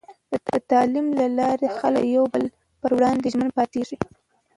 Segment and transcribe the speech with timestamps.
[0.49, 2.43] د تعلیم له لارې، خلک د یو بل
[2.81, 3.97] پر وړاندې ژمن پاتې کېږي.